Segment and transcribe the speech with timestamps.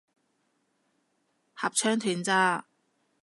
[1.53, 2.65] 合唱團咋